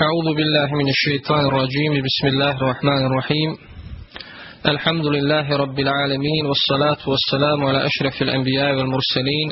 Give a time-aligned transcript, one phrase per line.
[0.00, 1.92] أعوذ بالله من الشيطان الرجيم.
[2.08, 3.50] بسم الله الرحمن الرحيم.
[4.66, 9.48] الحمد لله رب العالمين والصلاة والسلام على أشرف الأنبياء والمرسلين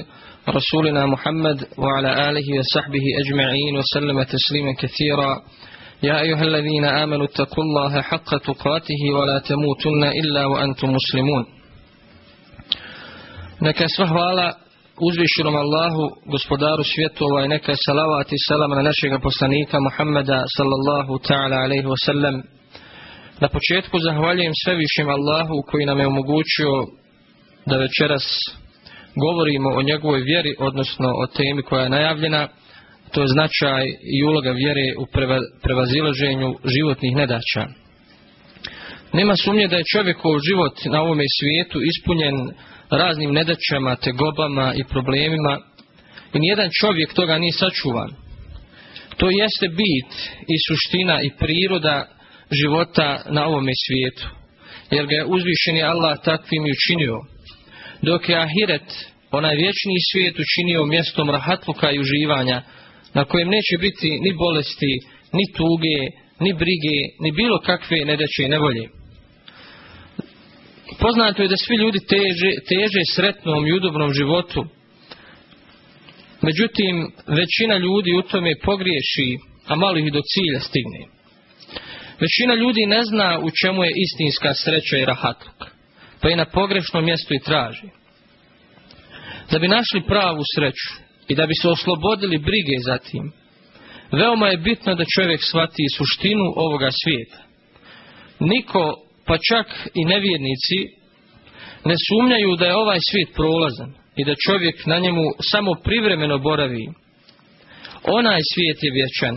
[0.48, 5.32] رسولنا محمد وعلى آله وصحبه أجمعين وسلم تسليما كثيرا.
[6.02, 11.44] يا أيها الذين آمنوا اتقوا الله حق تقاته ولا تموتن إلا وأنتم مسلمون.
[13.96, 14.67] Sva hvala
[15.08, 16.02] uzvišenom Allahu,
[16.34, 22.36] gospodaru svjetova i neka salavat i salam na našega poslanika Muhammeda sallallahu ta'ala alaihi wasallam.
[23.40, 26.72] Na početku zahvaljujem svevišem Allahu koji nam je omogućio
[27.70, 28.26] da večeras
[29.24, 32.48] govorimo o njegovoj vjeri, odnosno o temi koja je najavljena,
[33.12, 33.84] to je značaj
[34.16, 35.04] i uloga vjere u
[35.62, 37.64] prevazilaženju životnih nedaća.
[39.12, 42.36] Nema sumnje da je čovjekov život na ovome svijetu ispunjen
[42.90, 45.58] raznim nedaćama, tegobama i problemima
[46.34, 48.10] i nijedan čovjek toga nije sačuvan.
[49.16, 50.12] To jeste bit
[50.54, 52.06] i suština i priroda
[52.52, 54.26] života na ovome svijetu.
[54.90, 57.16] Jer ga je uzvišeni Allah takvim i učinio.
[58.02, 58.88] Dok je Ahiret,
[59.30, 62.62] onaj vječni svijet, učinio mjestom rahatluka i uživanja,
[63.14, 64.92] na kojem neće biti ni bolesti,
[65.32, 65.98] ni tuge,
[66.40, 68.97] ni brige, ni bilo kakve nedaće i nevolje.
[70.96, 74.64] Poznato je da svi ljudi teže, teže sretnom i udobnom životu.
[76.42, 81.02] Međutim, većina ljudi u tome pogriješi, a malo ih do cilja stigne.
[82.20, 85.70] Većina ljudi ne zna u čemu je istinska sreća i rahatluk,
[86.20, 87.88] pa je na pogrešnom mjestu i traži.
[89.50, 90.88] Da bi našli pravu sreću
[91.28, 93.32] i da bi se oslobodili brige za tim,
[94.12, 97.38] veoma je bitno da čovjek shvati suštinu ovoga svijeta.
[98.40, 100.78] Niko pa čak i nevjernici,
[101.84, 106.86] ne sumnjaju da je ovaj svijet prolazan i da čovjek na njemu samo privremeno boravi.
[108.18, 109.36] Onaj svijet je vječan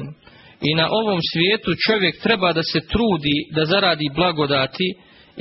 [0.70, 4.88] i na ovom svijetu čovjek treba da se trudi da zaradi blagodati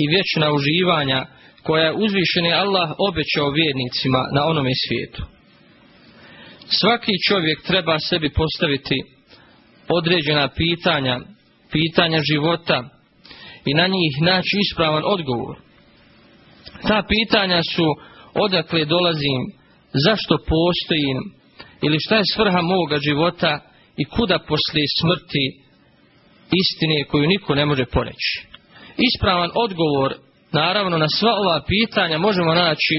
[0.02, 1.26] i vječna uživanja
[1.62, 5.22] koja je uzvišeni Allah obećao vjernicima na onome svijetu.
[6.80, 8.96] Svaki čovjek treba sebi postaviti
[9.88, 11.20] određena pitanja,
[11.72, 12.99] pitanja života,
[13.64, 15.56] i na njih naći ispravan odgovor.
[16.88, 17.86] Ta pitanja su
[18.34, 19.40] odakle dolazim,
[20.06, 21.18] zašto postojim
[21.82, 23.60] ili šta je svrha moga života
[23.96, 25.44] i kuda poslije smrti
[26.62, 28.46] istine koju niko ne može poreći.
[29.08, 30.14] Ispravan odgovor,
[30.52, 32.96] naravno, na sva ova pitanja možemo naći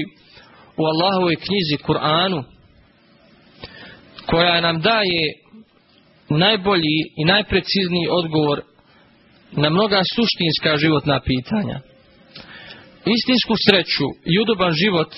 [0.76, 2.42] u Allahovoj knjizi Kur'anu,
[4.26, 5.24] koja nam daje
[6.28, 8.62] najbolji i najprecizniji odgovor
[9.52, 11.80] na mnoga suštinska životna pitanja.
[13.16, 15.14] Istinsku sreću i udoban život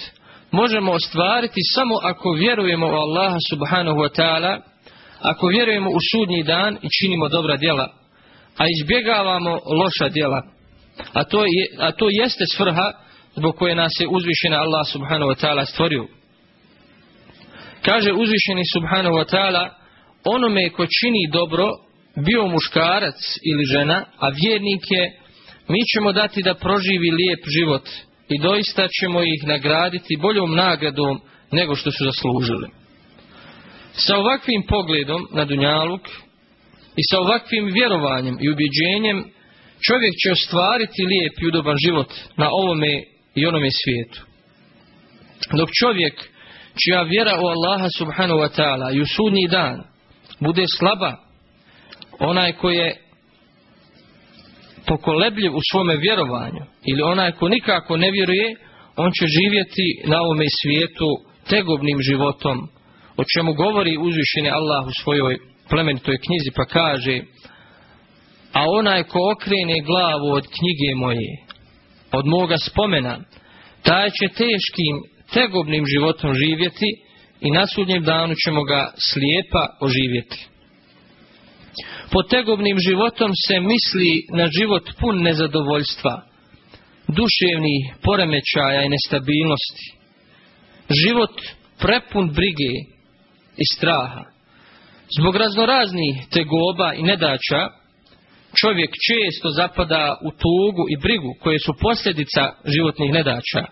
[0.50, 4.60] možemo ostvariti samo ako vjerujemo u Allaha subhanahu wa ta'ala,
[5.20, 7.92] ako vjerujemo u sudnji dan i činimo dobra djela,
[8.56, 10.42] a izbjegavamo loša djela.
[11.12, 12.92] A to, je, a to jeste svrha
[13.36, 16.06] zbog koje nas je uzvišena Allah subhanahu wa ta'ala stvorio.
[17.84, 19.68] Kaže uzvišeni subhanahu wa ta'ala,
[20.24, 21.70] onome ko čini dobro,
[22.16, 25.12] bio muškarac ili žena, a vjernik je,
[25.68, 27.88] mi ćemo dati da proživi lijep život
[28.28, 31.20] i doista ćemo ih nagraditi boljom nagradom
[31.52, 32.68] nego što su zaslužili.
[33.92, 36.08] Sa ovakvim pogledom na Dunjaluk
[36.96, 39.24] i sa ovakvim vjerovanjem i ubjeđenjem
[39.88, 43.02] čovjek će ostvariti lijep i udoban život na ovome
[43.34, 44.22] i onome svijetu.
[45.52, 46.14] Dok čovjek
[46.82, 49.82] čija vjera u Allaha subhanahu wa ta'ala i u sudnji dan
[50.40, 51.23] bude slaba
[52.18, 52.96] onaj ko je
[54.86, 58.54] pokolebljiv u svome vjerovanju ili onaj ko nikako ne vjeruje,
[58.96, 61.08] on će živjeti na ovome svijetu
[61.48, 62.68] tegobnim životom,
[63.16, 65.38] o čemu govori uzvišeni Allah u svojoj
[65.68, 67.20] plemenitoj knjizi pa kaže
[68.52, 71.30] a onaj ko okrene glavu od knjige moje,
[72.12, 73.18] od moga spomena,
[73.82, 74.94] taj će teškim,
[75.32, 76.90] tegobnim životom živjeti
[77.40, 80.48] i na sudnjem danu ćemo ga slijepa oživjeti.
[82.10, 86.22] Pod tegobnim životom se misli na život pun nezadovoljstva,
[87.08, 89.86] duševnih poremećaja i nestabilnosti.
[91.04, 91.34] Život
[91.78, 92.72] prepun brige
[93.56, 94.24] i straha.
[95.18, 97.60] Zbog raznoraznih tegoba i nedača,
[98.60, 103.62] čovjek često zapada u tugu i brigu koje su posljedica životnih nedača,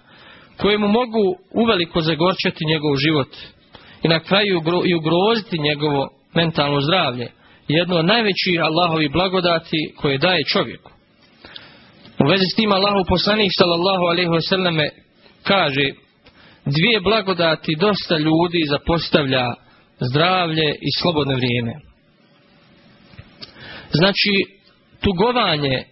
[0.56, 1.24] koje mu mogu
[1.54, 3.36] uveliko zagorčati njegov život
[4.02, 10.44] i na kraju i ugroziti njegovo mentalno zdravlje jedno od najvećih Allahovi blagodati koje daje
[10.44, 10.90] čovjeku.
[12.24, 14.88] U vezi s tim Allahu poslanik sallallahu alaihi wasallam
[15.42, 15.86] kaže
[16.64, 19.46] dvije blagodati dosta ljudi zapostavlja
[20.10, 21.72] zdravlje i slobodno vrijeme.
[23.92, 24.34] Znači,
[25.04, 25.84] tugovanje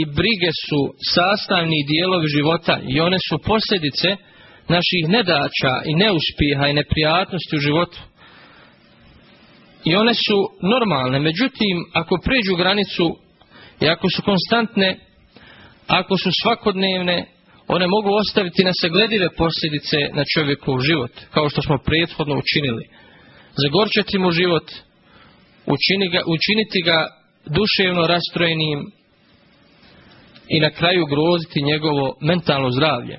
[0.00, 0.80] i brige su
[1.14, 4.08] sastavni dijelovi života i one su posljedice
[4.68, 7.98] naših nedača i neuspjeha i neprijatnosti u životu.
[9.84, 13.16] I one su normalne, međutim, ako pređu granicu
[13.80, 14.98] i ako su konstantne,
[15.86, 17.26] ako su svakodnevne,
[17.68, 22.84] one mogu ostaviti nesagledive posljedice na čovjekov život, kao što smo prethodno učinili.
[23.62, 24.70] Zagorčati mu život,
[26.36, 27.06] učiniti ga
[27.46, 28.78] duševno rastrojenim
[30.48, 33.18] i na kraju groziti njegovo mentalno zdravlje.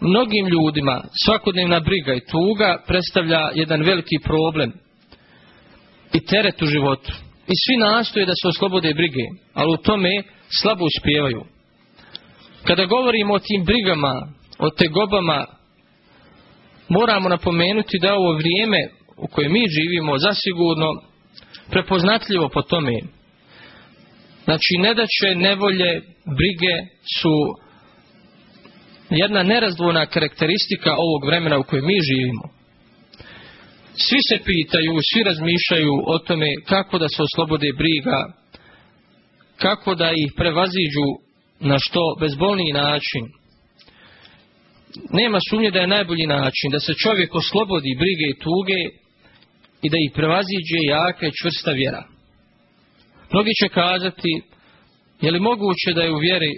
[0.00, 4.72] Mnogim ljudima svakodnevna briga i tuga predstavlja jedan veliki problem
[6.12, 7.12] i teret u životu.
[7.46, 9.24] I svi nastoje da se oslobode brige,
[9.54, 10.10] ali u tome
[10.62, 11.44] slabo uspijevaju.
[12.64, 14.28] Kada govorimo o tim brigama,
[14.58, 15.46] o tegobama,
[16.88, 21.02] moramo napomenuti da ovo vrijeme u kojem mi živimo zasigurno
[21.70, 22.92] prepoznatljivo po tome.
[24.44, 26.74] Znači, nedaće, nevolje, brige
[27.20, 27.34] su
[29.10, 32.57] jedna nerazdvojna karakteristika ovog vremena u kojem mi živimo.
[33.94, 38.32] Svi se pitaju, svi razmišljaju o tome kako da se oslobode briga,
[39.56, 41.08] kako da ih prevaziđu
[41.60, 43.24] na što bezbolniji način.
[45.10, 48.80] Nema sumnje da je najbolji način da se čovjek oslobodi brige i tuge
[49.82, 52.02] i da ih prevaziđe jaka i čvrsta vjera.
[53.32, 54.32] Mnogi će kazati,
[55.20, 56.52] je li moguće da je u vjeri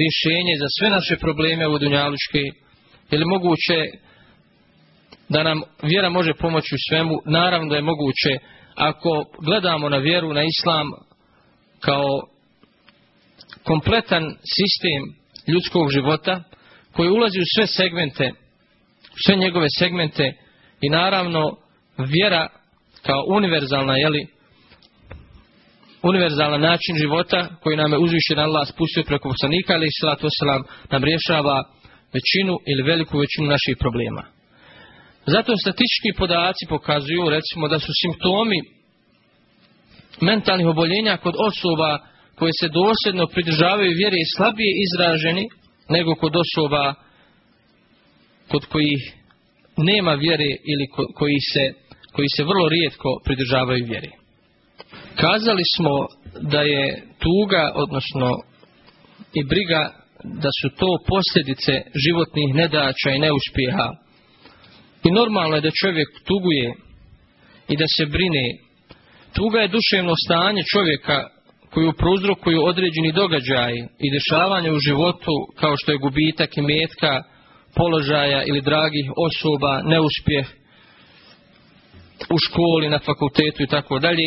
[0.00, 2.42] rješenje za sve naše probleme u Dunjaluške?
[3.10, 3.78] Je li moguće
[5.28, 7.14] da nam vjera može pomoći u svemu?
[7.26, 8.38] Naravno da je moguće
[8.74, 10.86] ako gledamo na vjeru, na islam
[11.80, 12.04] kao
[13.64, 14.24] kompletan
[14.56, 15.02] sistem
[15.48, 16.42] ljudskog života
[16.92, 18.30] koji ulazi u sve segmente,
[19.26, 20.32] sve njegove segmente
[20.80, 21.56] i naravno
[21.98, 22.48] vjera
[23.02, 24.26] kao univerzalna, jeli,
[26.02, 31.56] univerzalan način života koji nam je uzvišen Allah spustio preko poslanika, ali wasalam, nam rješava
[32.16, 34.33] većinu ili veliku većinu naših problema.
[35.26, 38.60] Zato statistički podaci pokazuju, recimo, da su simptomi
[40.20, 41.98] mentalnih oboljenja kod osoba
[42.38, 45.48] koje se dosljedno pridržavaju vjere i slabije izraženi
[45.88, 46.94] nego kod osoba
[48.48, 49.02] kod kojih
[49.76, 51.72] nema vjere ili koji se,
[52.12, 54.10] koji se vrlo rijetko pridržavaju vjere.
[55.16, 55.94] Kazali smo
[56.40, 58.30] da je tuga, odnosno
[59.34, 59.92] i briga,
[60.24, 61.72] da su to posljedice
[62.04, 64.03] životnih nedača i neuspjeha.
[65.04, 66.74] I normalno je da čovjek tuguje
[67.68, 68.46] i da se brine.
[69.36, 71.28] Tuga je duševno stanje čovjeka
[71.70, 77.22] koju prouzrokuju određeni događaji i dešavanje u životu kao što je gubitak i metka,
[77.76, 80.46] položaja ili dragih osoba, neuspjeh
[82.34, 84.26] u školi, na fakultetu i tako dalje.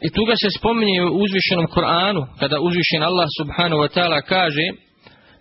[0.00, 4.66] I tu ga se spominje u uzvišenom Koranu, kada uzvišen Allah subhanahu wa ta'ala kaže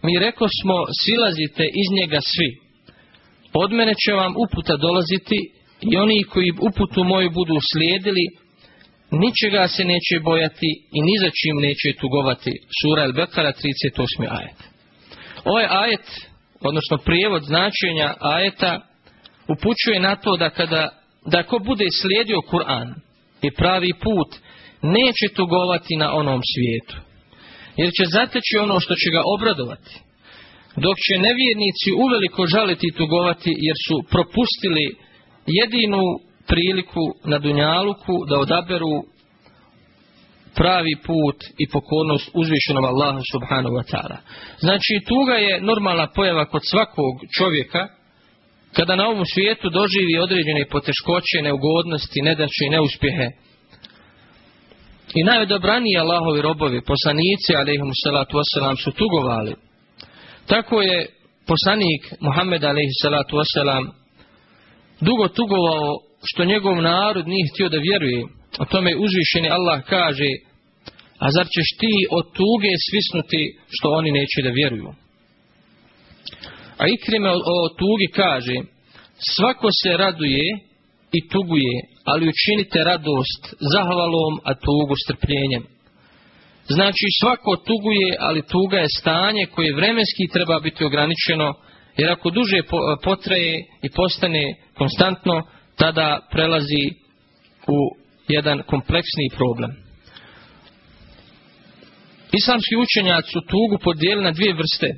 [0.03, 2.64] mi reko smo silazite iz njega svi.
[3.63, 5.39] Od mene će vam uputa dolaziti
[5.81, 8.25] i oni koji uputu moju budu slijedili,
[9.11, 12.51] ničega se neće bojati i ni za čim neće tugovati.
[12.79, 14.37] Sura El-Bekara 38.
[14.39, 14.59] ajet.
[15.45, 16.07] Ovaj ajet,
[16.61, 18.81] odnosno prijevod značenja ajeta,
[19.47, 20.89] upućuje na to da kada
[21.25, 22.93] da ko bude slijedio Kur'an
[23.41, 24.29] i pravi put,
[24.81, 26.95] neće tugovati na onom svijetu.
[27.77, 30.04] Jer će zateći ono što će ga obradovati.
[30.83, 34.85] Dok će nevjernici uveliko žaliti i tugovati jer su propustili
[35.61, 36.01] jedinu
[36.47, 38.93] priliku na Dunjaluku da odaberu
[40.55, 44.17] pravi put i pokornost uzvišenom Allahu subhanahu wa ta'ala.
[44.59, 47.87] Znači tuga je normalna pojava kod svakog čovjeka
[48.75, 53.27] kada na ovom svijetu doživi određene poteškoće, neugodnosti, nedaće i neuspjehe
[55.19, 59.53] i najodobraniji Allahovi robovi, poslanici, alaihim salatu wasalam, su tugovali.
[60.47, 61.07] Tako je
[61.47, 63.85] poslanik Muhammed, wasalam,
[65.01, 68.23] dugo tugovao što njegov narod nije htio da vjeruje.
[68.59, 70.29] O tome uzvišeni Allah kaže,
[71.19, 74.89] a zar ćeš ti od tuge svisnuti što oni neće da vjeruju?
[76.77, 78.55] A Ikrime o tugi kaže,
[79.35, 80.45] svako se raduje
[81.17, 81.73] i tuguje,
[82.05, 85.74] ali učinite radost zahvalom, a tugu strpljenjem.
[86.67, 91.53] Znači svako tuguje, ali tuga je stanje koje vremenski treba biti ograničeno,
[91.97, 92.59] jer ako duže
[93.03, 94.43] potraje i postane
[94.77, 95.41] konstantno,
[95.75, 96.85] tada prelazi
[97.67, 97.79] u
[98.27, 99.71] jedan kompleksni problem.
[102.39, 104.89] Islamski učenjaci su tugu podijeli na dvije vrste.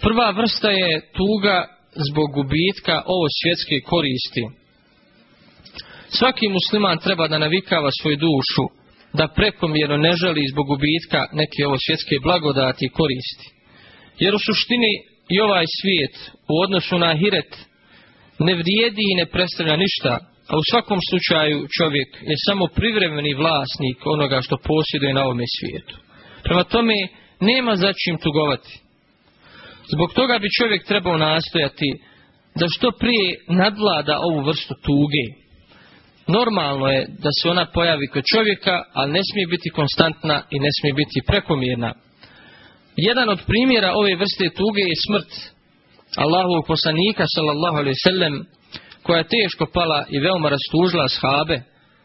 [0.00, 1.66] Prva vrsta je tuga
[2.10, 4.60] zbog gubitka ovo svjetske koristi
[6.18, 8.79] Svaki musliman treba da navikava svoju dušu
[9.18, 13.46] da prekomjerno ne želi zbog gubitka neke ovo svjetske blagodati i koristi.
[14.22, 14.92] Jer u suštini
[15.34, 16.14] i ovaj svijet
[16.52, 17.52] u odnosu na hiret
[18.38, 20.12] ne vrijedi i ne predstavlja ništa,
[20.50, 25.96] a u svakom slučaju čovjek je samo privremeni vlasnik onoga što posjeduje na ovome svijetu.
[26.44, 26.94] Prema tome,
[27.40, 28.72] nema za čim tugovati.
[29.94, 31.88] Zbog toga bi čovjek trebao nastojati
[32.58, 35.39] da što prije nadvlada ovu vrstu tuge.
[36.36, 40.70] Normalno je da se ona pojavi kod čovjeka, ali ne smije biti konstantna i ne
[40.80, 41.92] smije biti prekomjerna.
[42.96, 45.30] Jedan od primjera ove vrste tuge je smrt
[46.16, 48.34] Allahovog poslanika sallallahu alaihi sallam
[49.02, 51.56] koja je teško pala i veoma rastužila shabe,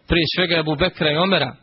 [0.08, 1.56] prije svega Abu Bekra i Omera,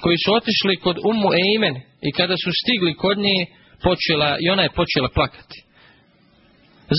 [0.00, 1.76] koji su otišli kod Ummu Eimen
[2.08, 3.46] i kada su stigli kod nje,
[3.82, 5.58] počela, i ona je počela plakati.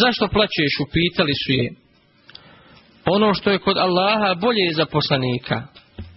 [0.01, 0.73] Zašto plaćeš?
[0.85, 1.82] Upitali su je.
[3.05, 5.63] Ono što je kod Allaha bolje je za poslanika.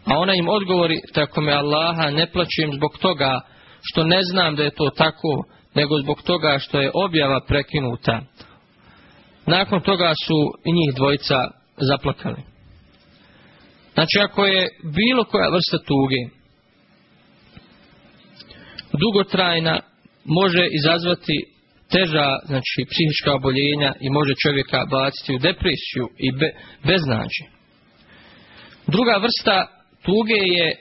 [0.05, 3.41] A ona im odgovori, tako me Allaha ne plaćujem zbog toga
[3.83, 8.21] što ne znam da je to tako, nego zbog toga što je objava prekinuta.
[9.47, 12.43] Nakon toga su i njih dvojica zaplakali.
[13.95, 16.37] Znači ako je bilo koja vrsta tuge
[18.93, 19.81] dugotrajna,
[20.25, 21.56] može izazvati
[21.93, 26.51] teža, znači psihička oboljenja i može čovjeka baciti u depresiju i be,
[26.85, 27.45] beznađe.
[28.87, 29.57] Druga vrsta
[30.07, 30.77] tuge je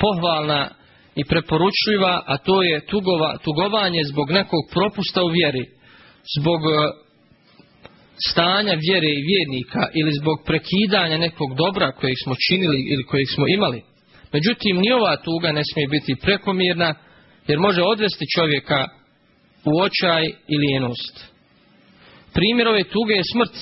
[0.00, 0.70] pohvalna
[1.20, 5.64] i preporučljiva, a to je tugova, tugovanje zbog nekog propusta u vjeri,
[6.38, 6.74] zbog e,
[8.30, 13.44] stanja vjere i vjernika ili zbog prekidanja nekog dobra kojeg smo činili ili kojeg smo
[13.48, 13.82] imali.
[14.32, 16.94] Međutim, ni ova tuga ne smije biti prekomjerna,
[17.46, 18.88] jer može odvesti čovjeka
[19.66, 21.24] u očaj i lijenost.
[22.32, 23.56] Primjer ove tuge je smrt.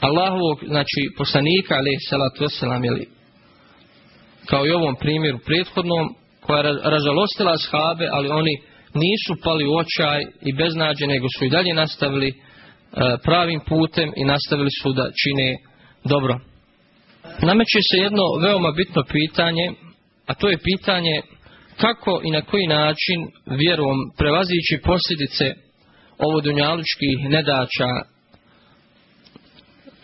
[0.00, 3.06] Allahovog, znači poslanika, ali salatu wasalam, jeli,
[4.46, 8.54] kao i ovom primjeru prethodnom, koja je ražalostila shabe, ali oni
[8.94, 12.34] nisu pali u očaj i beznađe, nego su i dalje nastavili e,
[13.24, 15.56] pravim putem i nastavili su da čine
[16.04, 16.40] dobro.
[17.42, 19.72] Nameće se jedno veoma bitno pitanje,
[20.26, 21.22] a to je pitanje
[21.76, 25.54] kako i na koji način vjerom prevazići posljedice
[26.18, 27.90] ovodunjalučkih nedača,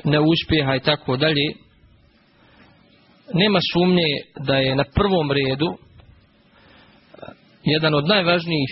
[0.04, 1.46] neuspjeha i tako dalje,
[3.34, 4.10] nema sumnje
[4.46, 5.78] da je na prvom redu
[7.64, 8.70] jedan od najvažnijih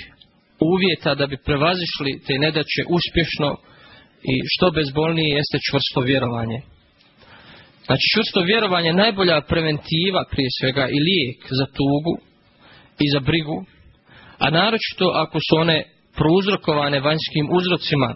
[0.60, 3.56] uvjeta da bi prevazišli te nedaće uspješno
[4.22, 6.60] i što bezbolnije jeste čvrsto vjerovanje.
[7.86, 12.14] Znači čvrsto vjerovanje je najbolja preventiva prije svega i lijek za tugu
[13.04, 13.64] i za brigu,
[14.38, 15.84] a naročito ako su one
[16.16, 18.14] prouzrokovane vanjskim uzrocima.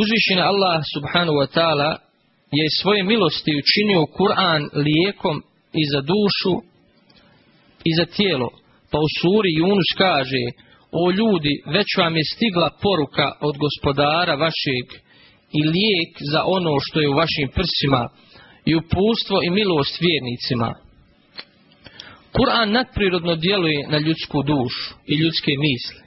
[0.00, 1.90] Uzvišena Allah subhanahu wa ta'ala
[2.58, 5.36] je svoje milosti učinio Kur'an lijekom
[5.80, 6.54] i za dušu
[7.88, 8.48] i za tijelo.
[8.90, 10.42] Pa u suri Yunus kaže,
[10.92, 14.86] o ljudi, već vam je stigla poruka od gospodara vašeg
[15.58, 18.02] i lijek za ono što je u vašim prsima
[18.64, 20.85] i upustvo i milost vjernicima.
[22.36, 26.06] Kur'an nadprirodno djeluje na ljudsku dušu i ljudske misli.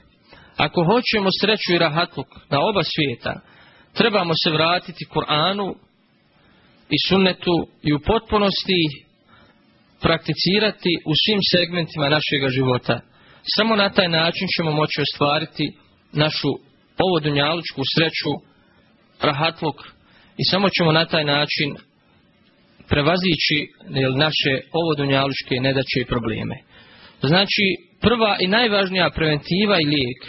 [0.56, 3.40] Ako hoćemo sreću i rahatluk na oba svijeta,
[3.92, 5.74] trebamo se vratiti Kur'anu
[6.94, 8.80] i sunnetu i u potpunosti
[10.00, 13.00] prakticirati u svim segmentima našega života.
[13.56, 15.72] Samo na taj način ćemo moći ostvariti
[16.12, 16.48] našu
[17.04, 18.32] ovodunjalučku sreću,
[19.20, 19.76] rahatluk
[20.36, 21.68] i samo ćemo na taj način
[22.90, 23.58] prevazići
[24.24, 26.56] naše ovodunjalučke nedaće i probleme.
[27.22, 27.66] Znači,
[28.00, 30.20] prva i najvažnija preventiva i lijek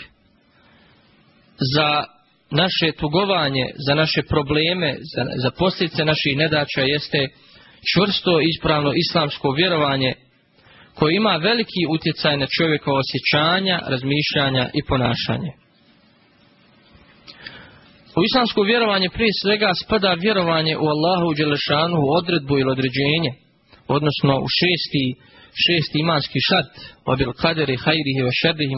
[1.76, 2.04] za
[2.52, 7.28] naše tugovanje, za naše probleme, za, za posljedice naših nedaća jeste
[7.94, 10.14] čvrsto ispravno islamsko vjerovanje
[10.94, 15.52] koje ima veliki utjecaj na čovjekova osjećanja, razmišljanja i ponašanje.
[18.18, 23.32] U islamsko vjerovanje prije svega spada vjerovanje u Allahu u Đelešanu u odredbu ili određenje,
[23.98, 25.06] odnosno u šesti,
[25.64, 26.74] šesti imanski šart,
[27.14, 28.76] obil kaderi hajrihi wa šerrihi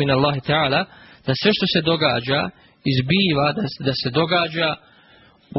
[0.00, 0.80] min Allahi ta'ala,
[1.26, 2.40] da sve što se događa,
[2.92, 4.68] izbiva, da, da se događa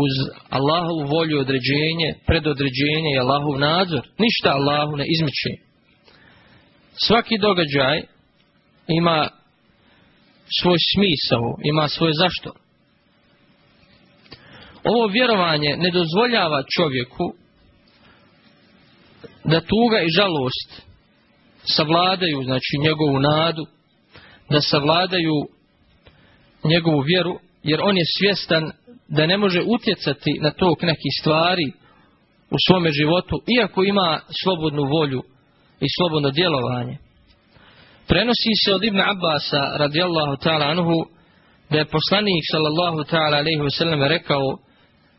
[0.03, 0.13] uz
[0.57, 4.03] Allahovu volju određenje, predodređenje i Allahov nadzor.
[4.25, 5.51] Ništa Allahu ne izmiče.
[7.05, 7.97] Svaki događaj
[8.99, 9.27] ima
[10.61, 12.64] svoj smisao, ima svoje zašto.
[14.85, 17.33] Ovo vjerovanje ne dozvoljava čovjeku
[19.43, 20.81] da tuga i žalost
[21.75, 23.65] savladaju, znači njegovu nadu,
[24.49, 25.33] da savladaju
[26.63, 28.71] njegovu vjeru, jer on je svjestan
[29.07, 31.67] da ne može utjecati na tok nekih stvari
[32.49, 35.21] u svome životu, iako ima slobodnu volju
[35.79, 36.97] i slobodno djelovanje.
[38.07, 40.97] Prenosi se od Ibn Abbasa radijallahu ta'ala anhu
[41.69, 44.57] da je poslanik sallallahu ta'ala alaihi wasallam rekao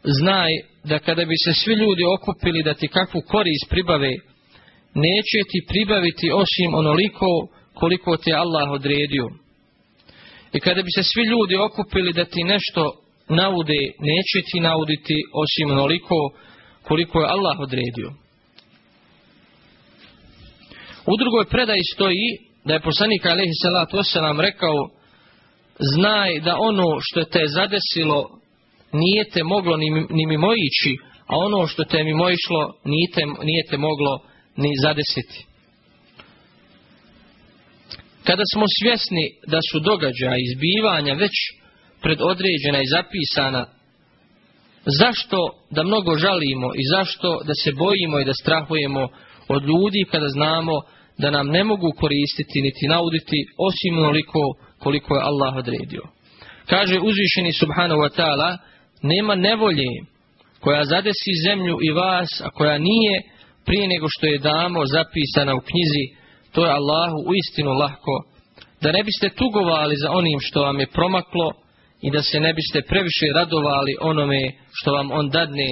[0.05, 0.50] znaj
[0.85, 4.12] da kada bi se svi ljudi okupili da ti kakvu korist pribave
[4.95, 7.26] neće ti pribaviti osim onoliko
[7.75, 9.26] koliko ti je Allah odredio.
[10.53, 12.93] I kada bi se svi ljudi okupili da ti nešto
[13.29, 16.15] naude, neće ti nauditi osim onoliko
[16.83, 18.09] koliko je Allah odredio.
[21.07, 22.29] U drugoj predaji stoji
[22.65, 24.88] da je poslanik alaihi salatu wasalam rekao
[25.79, 28.41] znaj da ono što te zadesilo
[28.93, 33.26] nije te moglo ni, ni mimo ići, a ono što te mimo išlo nije te,
[33.26, 34.21] nije te moglo
[34.57, 35.47] ni zadesiti.
[38.25, 41.33] Kada smo svjesni da su događaja izbivanja već
[42.02, 43.66] predodređena i zapisana,
[45.00, 45.38] zašto
[45.71, 49.09] da mnogo žalimo i zašto da se bojimo i da strahujemo
[49.49, 50.73] od ljudi kada znamo
[51.19, 53.38] da nam ne mogu koristiti niti nauditi
[53.69, 54.40] osim onoliko
[54.78, 56.02] koliko je Allah odredio.
[56.66, 58.57] Kaže uzvišeni subhanahu wa ta'ala,
[59.07, 59.91] nema nevolje
[60.61, 63.15] koja zadesi zemlju i vas, a koja nije
[63.67, 66.05] prije nego što je damo zapisana u knjizi,
[66.53, 68.15] to je Allahu u istinu lahko,
[68.83, 71.53] da ne biste tugovali za onim što vam je promaklo
[72.03, 75.71] i da se ne biste previše radovali onome što vam on dadne,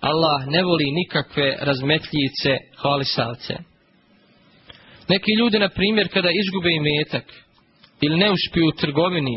[0.00, 3.54] Allah ne voli nikakve razmetljice hvalisavce.
[5.08, 7.24] Neki ljudi, na primjer, kada izgube imetak
[8.00, 9.36] ili ne uspiju u trgovini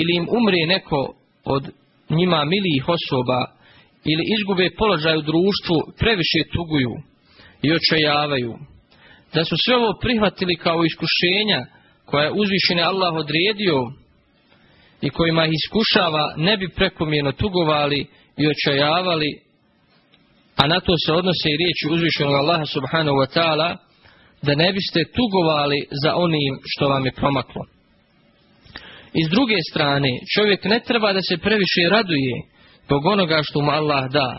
[0.00, 1.14] ili im umre neko
[1.44, 1.70] od
[2.12, 3.40] njima milijih osoba
[4.12, 6.94] ili izgube položaj u društvu, previše tuguju
[7.62, 8.52] i očajavaju.
[9.34, 11.60] Da su sve ovo prihvatili kao iskušenja
[12.04, 13.78] koja je uzvišene Allah odredio
[15.00, 19.30] i kojima ih iskušava, ne bi prekomjerno tugovali i očajavali,
[20.56, 23.76] a na to se odnose i riječi uzvišenog Allaha subhanahu wa ta'ala,
[24.42, 27.62] da ne biste tugovali za onim što vam je promaklo.
[29.14, 32.34] I s druge strane, čovjek ne treba da se previše raduje
[32.84, 34.30] zbog onoga što mu Allah da,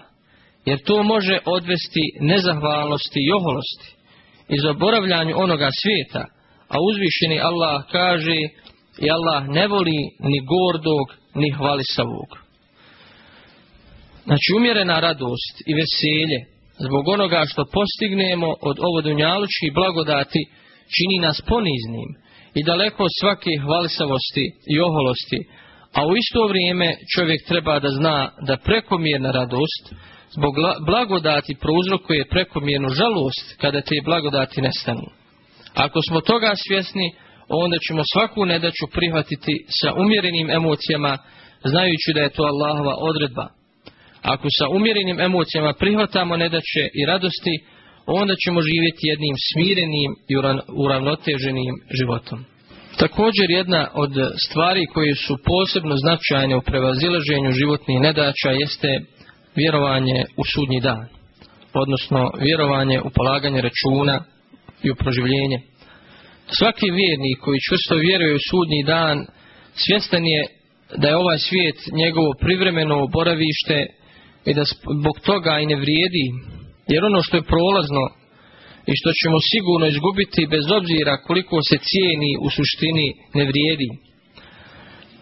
[0.66, 3.90] jer to može odvesti nezahvalnosti i oholosti
[4.50, 6.26] i zaboravljanju onoga svijeta,
[6.68, 8.38] a uzvišeni Allah kaže
[9.06, 11.06] i Allah ne voli ni gordog
[11.36, 12.30] ni hvalisavog.
[14.24, 16.40] Znači umjerena radost i veselje
[16.88, 20.42] zbog onoga što postignemo od ovodunjalučkih blagodati
[20.96, 22.10] čini nas poniznim
[22.56, 25.40] i daleko od svake hvalisavosti i oholosti,
[25.94, 29.84] a u isto vrijeme čovjek treba da zna da prekomjerna radost
[30.36, 30.54] zbog
[30.86, 35.08] blagodati prouzrokuje prekomjernu žalost kada te blagodati nestanu.
[35.74, 37.12] Ako smo toga svjesni,
[37.50, 41.18] onda ćemo svaku nedaću prihvatiti sa umjerenim emocijama,
[41.64, 43.48] znajući da je to Allahova odredba.
[44.22, 47.56] Ako sa umjerenim emocijama prihvatamo nedaće i radosti,
[48.06, 50.34] onda ćemo živjeti jednim smirenim i
[50.86, 52.46] uravnoteženim životom.
[52.98, 54.12] Također jedna od
[54.48, 59.00] stvari koje su posebno značajne u prevazilaženju životnih nedaća jeste
[59.56, 61.08] vjerovanje u sudnji dan,
[61.74, 64.24] odnosno vjerovanje u polaganje računa
[64.84, 65.60] i u proživljenje.
[66.60, 69.26] Svaki vjernik koji čvrsto vjeruje u sudnji dan
[69.86, 70.42] svjestan je
[70.98, 73.88] da je ovaj svijet njegovo privremeno boravište
[74.46, 74.64] i da
[75.00, 76.26] zbog toga i ne vrijedi,
[76.88, 78.04] jer ono što je prolazno
[78.92, 83.90] i što ćemo sigurno izgubiti bez obzira koliko se cijeni u suštini ne vrijedi.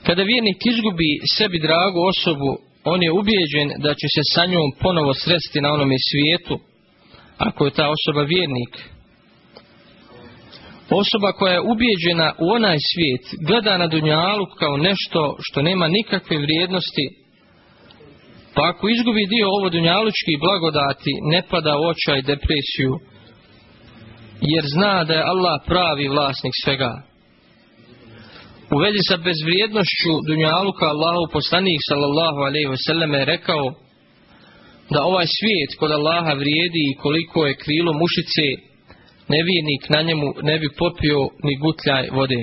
[0.05, 2.51] Kada vjernik izgubi sebi dragu osobu,
[2.83, 6.55] on je ubijeđen da će se sa njom ponovo sresti na onome svijetu,
[7.37, 8.73] ako je ta osoba vjernik.
[10.89, 16.37] Osoba koja je ubijeđena u onaj svijet gleda na dunjalu kao nešto što nema nikakve
[16.37, 17.20] vrijednosti,
[18.55, 22.93] pa ako izgubi dio ovo dunjalučkih blagodati, ne pada u očaj depresiju,
[24.51, 26.93] jer zna da je Allah pravi vlasnik svega.
[28.73, 33.65] U vezi sa bezvrijednošću Dunjaluka Allahu poslanik sallallahu alaihi wasallam je rekao
[34.93, 38.47] da ovaj svijet kod Allaha vrijedi i koliko je krilo mušice,
[39.33, 42.41] nevjernik na njemu ne bi popio ni gutljaj vode.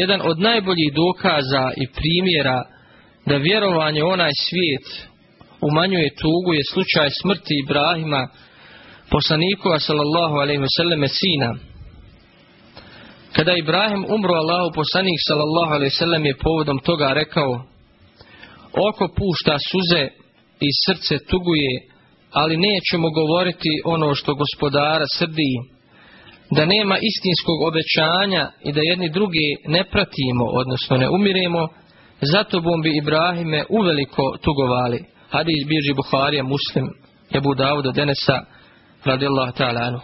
[0.00, 2.58] Jedan od najboljih dokaza i primjera
[3.26, 4.86] da vjerovanje onaj svijet
[5.60, 8.28] umanjuje tugu je slučaj smrti Ibrahima
[9.10, 11.50] poslanikova sallallahu alaihi wasallam sina.
[13.32, 17.52] Kada Ibrahim umro Allahu poslanik sallallahu alaihi wasallam je povodom toga rekao
[18.88, 20.02] Oko pušta suze
[20.66, 21.72] i srce tuguje,
[22.32, 25.54] ali nećemo govoriti ono što gospodara srdi,
[26.56, 31.68] da nema istinskog obećanja i da jedni drugi ne pratimo, odnosno ne umiremo,
[32.20, 35.04] zato bom bi Ibrahime uveliko tugovali.
[35.30, 36.86] Hadis bježi Buharija, Muslim,
[37.34, 38.38] Ebu Dawuda, Denesa,
[39.04, 40.00] radijallahu ta'ala.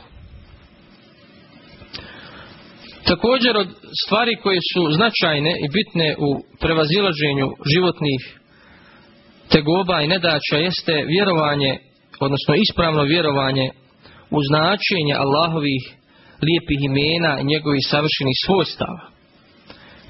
[3.05, 3.69] Također od
[4.05, 6.29] stvari koje su značajne i bitne u
[6.61, 8.21] prevazilaženju životnih
[9.49, 11.79] tegoba i nedaća jeste vjerovanje,
[12.21, 13.71] odnosno ispravno vjerovanje
[14.31, 15.83] u značenje Allahovih
[16.47, 19.03] lijepih imena i njegovih savršenih svojstava.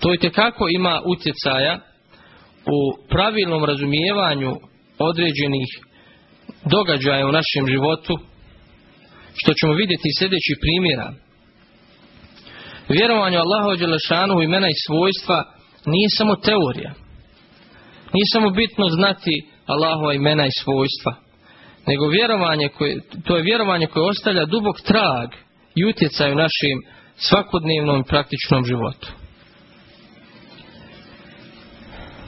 [0.01, 1.79] To i kako ima utjecaja
[2.66, 4.52] u pravilnom razumijevanju
[4.98, 5.68] određenih
[6.64, 8.18] događaja u našem životu,
[9.35, 11.09] što ćemo vidjeti iz sljedećih primjera.
[12.88, 15.44] Vjerovanje u Allahu Đelešanu imena i svojstva
[15.87, 16.92] nije samo teorija.
[18.14, 19.35] Nije samo bitno znati
[19.66, 21.12] Allahova imena i svojstva.
[21.87, 25.29] Nego vjerovanje koje, to je vjerovanje koje ostavlja dubok trag
[25.74, 26.76] i utjecaj u našem
[27.16, 29.09] svakodnevnom i praktičnom životu.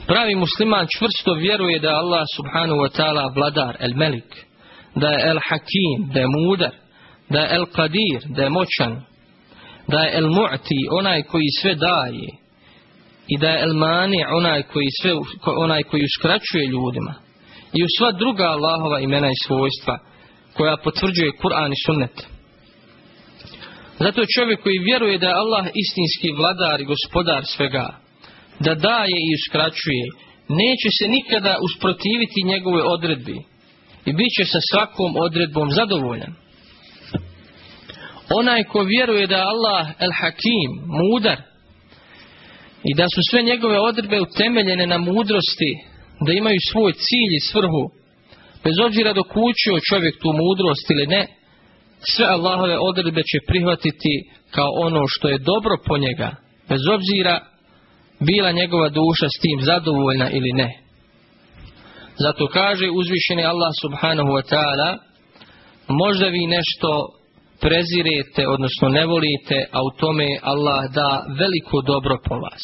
[0.09, 4.45] Pravi musliman čvrsto vjeruje da je Allah subhanahu wa ta'ala vladar, el melik,
[4.95, 6.73] da je el hakim, da je mudar,
[7.29, 8.93] da je el qadir, da je moćan,
[9.87, 12.29] da je el mu'ti, onaj koji sve daje,
[13.27, 15.11] i da je el mani, onaj koji, sve,
[15.45, 17.13] onaj koji uskraćuje ljudima,
[17.77, 19.99] i u sva druga Allahova imena i svojstva,
[20.53, 22.27] koja potvrđuje Kur'an i sunnet.
[23.99, 28.08] Zato čovjek koji vjeruje da je Allah istinski vladar i gospodar svega,
[28.59, 30.05] da daje i uskraćuje,
[30.61, 33.37] neće se nikada usprotiviti njegove odredbi
[34.05, 36.33] i bit će sa svakom odredbom zadovoljan.
[38.39, 41.41] Onaj ko vjeruje da je Allah el hakim, mudar,
[42.83, 45.71] i da su sve njegove odredbe utemeljene na mudrosti,
[46.25, 47.83] da imaju svoj cilj i svrhu,
[48.63, 51.27] bez obzira dok učio čovjek tu mudrost ili ne,
[51.99, 54.13] sve Allahove odredbe će prihvatiti
[54.51, 56.35] kao ono što je dobro po njega,
[56.69, 57.48] bez obzira
[58.19, 60.79] bila njegova duša s tim zadovoljna ili ne.
[62.17, 64.97] Zato kaže uzvišeni Allah subhanahu wa ta'ala,
[65.87, 67.07] možda vi nešto
[67.61, 72.63] prezirete, odnosno ne volite, a u tome Allah da veliko dobro po vas.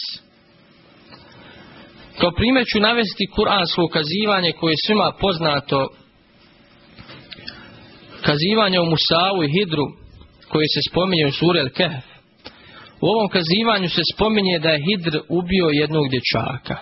[2.19, 5.87] Kao primjer ću navesti kuransko kazivanje koje je svima poznato
[8.21, 9.85] kazivanje u Musavu i Hidru
[10.49, 12.14] koje se spominje u suri El Kehf.
[13.01, 16.77] U ovom kazivanju se spominje da je Hidr ubio jednog dječaka.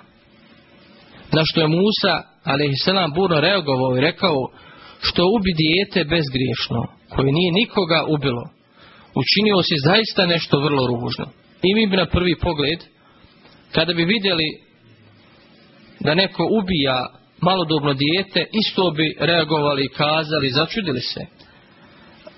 [1.36, 2.86] Na što je Musa, a.s.
[3.16, 4.38] burno reagovao i rekao
[5.02, 8.44] što ubi dijete bezgriješno, koje nije nikoga ubilo,
[9.22, 11.26] učinio si zaista nešto vrlo ružno.
[11.64, 12.80] I mi bi na prvi pogled,
[13.72, 14.50] kada bi vidjeli
[16.00, 16.98] da neko ubija
[17.42, 21.22] malodobno dijete, isto bi reagovali kazali, začudili se.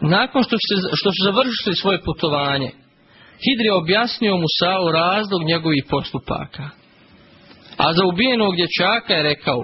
[0.02, 2.72] Nakon što, se, što su završili svoje putovanje,
[3.44, 6.70] Hidr je objasnio Musa'u razlog njegovih postupaka.
[7.78, 9.62] A za ubijenog dječaka je rekao,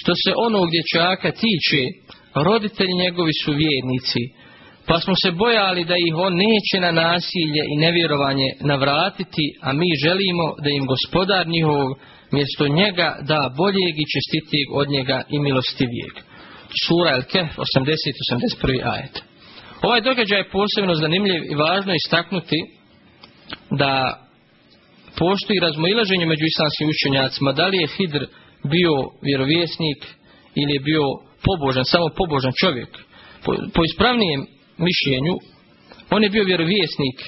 [0.00, 1.82] što se onog dječaka tiče,
[2.34, 4.22] roditelji njegovi su vjernici,
[4.88, 9.90] pa smo se bojali da ih on neće na nasilje i nevjerovanje navratiti, a mi
[10.04, 11.86] želimo da im gospodar njihov
[12.36, 16.14] mjesto njega da boljeg i čestitijeg od njega i milostivijeg.
[16.84, 19.14] Sura El Kehf 80-81 ajet.
[19.82, 22.75] Ovaj događaj je posebno zanimljiv i važno istaknuti
[23.70, 23.92] da
[25.18, 28.24] postoji razmoilaženje među islamskim učenjacima da li je Hidr
[28.70, 30.00] bio vjerovjesnik
[30.54, 31.04] ili je bio
[31.46, 32.88] pobožan, samo pobožan čovjek.
[33.44, 34.46] Po, po ispravnijem
[34.88, 35.34] mišljenju,
[36.10, 37.18] on je bio vjerovjesnik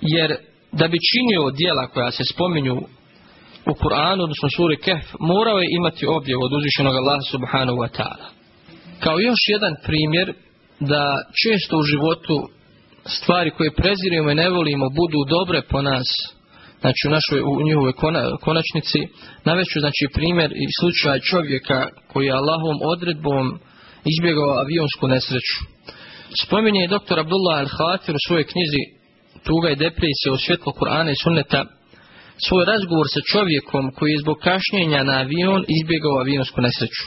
[0.00, 0.36] jer
[0.72, 2.76] da bi činio dijela koja se spominju
[3.70, 8.26] u Kur'anu, odnosno suri Kehf, morao je imati objav od uzvišenog Allaha subhanahu wa ta'ala.
[9.00, 10.32] Kao još jedan primjer
[10.80, 11.02] da
[11.42, 12.36] često u životu
[13.06, 16.06] stvari koje prezirujemo i ne volimo budu dobre po nas,
[16.80, 17.92] znači u našoj u njihovoj
[18.40, 19.00] konačnici,
[19.44, 23.58] naveću znači primjer i slučaj čovjeka koji je Allahovom odredbom
[24.12, 25.58] izbjegao avionsku nesreću.
[26.42, 28.82] Spominje je doktor Abdullah al-Khatir u svojoj knjizi
[29.46, 31.64] Tuga i depresija u svjetlo Kur'ana i sunneta
[32.48, 37.04] svoj razgovor sa čovjekom koji je zbog kašnjenja na avion izbjegao avionsku nesreću.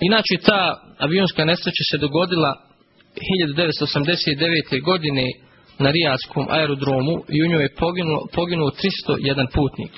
[0.00, 0.62] Inače ta
[0.98, 2.67] avionska nesreća se dogodila
[3.18, 4.82] 1989.
[4.82, 5.24] godine
[5.78, 9.92] na Rijadskom aerodromu i u njoj je poginuo, poginuo 301 putnik.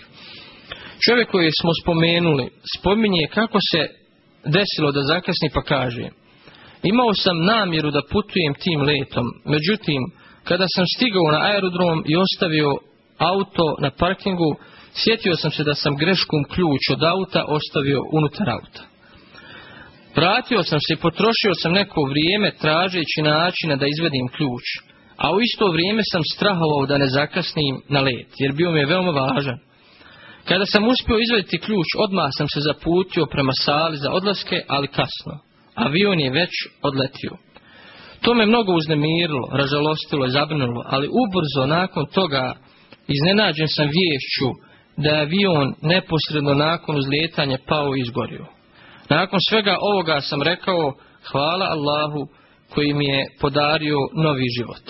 [1.08, 3.88] Čovjek koji smo spomenuli spominje kako se
[4.44, 6.08] desilo da zakasni pa kaže
[6.82, 10.00] Imao sam namjeru da putujem tim letom, međutim,
[10.44, 12.70] kada sam stigao na aerodrom i ostavio
[13.18, 14.56] auto na parkingu,
[14.94, 18.89] sjetio sam se da sam greškom ključ od auta ostavio unutar auta.
[20.16, 24.66] Vratio sam se i potrošio sam neko vrijeme tražeći načina da izvedim ključ,
[25.16, 28.86] a u isto vrijeme sam strahovao da ne zakasnim na let, jer bio mi je
[28.86, 29.58] veoma važan.
[30.48, 35.34] Kada sam uspio izvediti ključ, odmah sam se zaputio prema sali za odlaske, ali kasno.
[35.74, 36.50] Avion je već
[36.82, 37.32] odletio.
[38.20, 42.54] To me mnogo uznemirilo, ražalostilo i zabrinulo, ali ubrzo nakon toga
[43.08, 44.48] iznenađen sam viješću
[44.96, 48.46] da je avion neposredno nakon uzlijetanja pao i izgorio.
[49.10, 50.92] Nakon svega ovoga sam rekao
[51.32, 52.26] hvala Allahu
[52.74, 54.84] koji mi je podario novi život.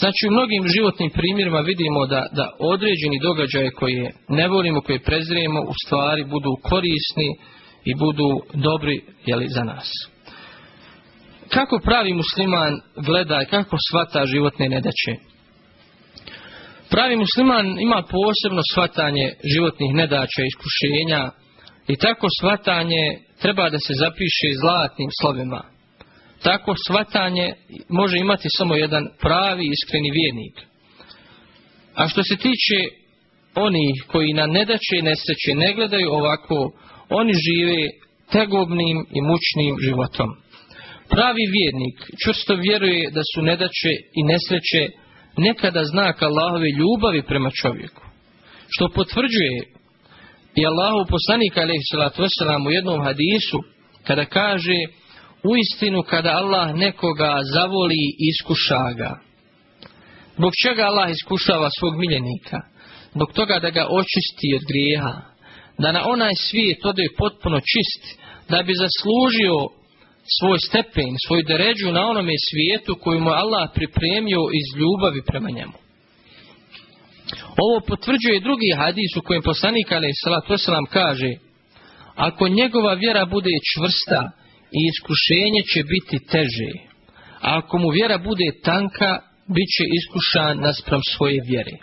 [0.00, 5.60] Znači u mnogim životnim primjerima vidimo da, da određeni događaje koje ne volimo, koje prezrijemo,
[5.60, 7.28] u stvari budu korisni
[7.84, 9.88] i budu dobri jeli, za nas.
[11.48, 15.12] Kako pravi musliman gleda i kako shvata životne nedaće?
[16.90, 21.41] Pravi musliman ima posebno shvatanje životnih nedaća iskušenja
[21.88, 25.62] i tako shvatanje treba da se zapiše zlatnim slovima.
[26.42, 27.52] Tako shvatanje
[27.88, 30.56] može imati samo jedan pravi iskreni vjernik.
[31.94, 32.78] A što se tiče
[33.54, 36.72] onih koji na nedaće i nesreće ne gledaju ovako,
[37.08, 37.88] oni žive
[38.32, 40.28] tegobnim i mučnim životom.
[41.08, 44.82] Pravi vjernik čvrsto vjeruje da su nedaće i nesreće
[45.36, 48.02] nekada znak Allahove ljubavi prema čovjeku.
[48.68, 49.56] Što potvrđuje
[50.54, 51.82] i Allahu poslanik alaihi
[52.68, 53.58] u jednom hadisu
[54.06, 54.78] kada kaže
[55.44, 59.12] u istinu kada Allah nekoga zavoli iskuša ga.
[60.36, 62.58] Zbog čega Allah iskušava svog miljenika?
[63.14, 65.14] Zbog toga da ga očisti od grijeha.
[65.78, 68.20] Da na onaj svijet ode potpuno čist.
[68.50, 69.56] Da bi zaslužio
[70.38, 75.81] svoj stepen, svoj deređu na onome svijetu koju mu Allah pripremio iz ljubavi prema njemu.
[77.64, 79.86] Ovo potvrđuje drugi hadis u kojem poslanik
[80.24, 80.54] salatu
[80.90, 81.32] kaže
[82.14, 84.30] ako njegova vjera bude čvrsta
[84.76, 86.72] i iskušenje će biti teže.
[87.40, 91.76] A ako mu vjera bude tanka, bit će iskušan naspram svoje vjere.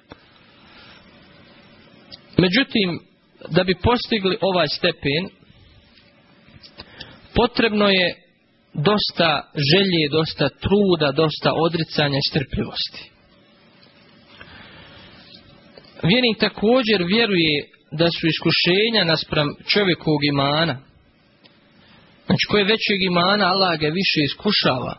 [2.37, 2.99] Međutim,
[3.49, 5.29] da bi postigli ovaj stepen,
[7.35, 8.15] potrebno je
[8.73, 13.18] dosta želje, dosta truda, dosta odricanja i strpljivosti.
[16.03, 17.55] Vjernik također vjeruje
[17.91, 20.89] da su iskušenja naspram čovjekovog imana,
[22.29, 24.93] Znači, koje većeg imana, Allah ga više iskušava.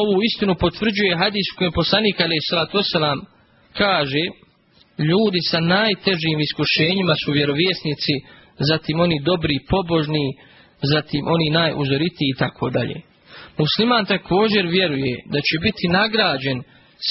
[0.00, 3.18] Ovu istinu potvrđuje hadis kojem poslanik wasalam,
[3.80, 4.22] kaže
[4.98, 8.14] ljudi sa najtežim iskušenjima su vjerovjesnici,
[8.58, 10.26] zatim oni dobri pobožni,
[10.92, 12.96] zatim oni najuzoritiji i tako dalje.
[13.58, 16.62] Musliman također vjeruje da će biti nagrađen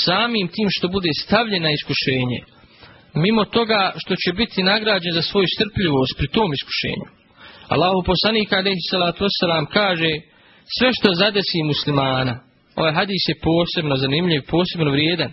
[0.06, 2.40] samim tim što bude stavljen na iskušenje,
[3.14, 7.08] mimo toga što će biti nagrađen za svoju strpljivost pri tom iskušenju.
[7.68, 10.12] Allahu poslanik alaihi salatu wasalam kaže
[10.78, 12.40] sve što zadesi muslimana,
[12.76, 15.32] ovaj hadis je posebno zanimljiv, posebno vrijedan.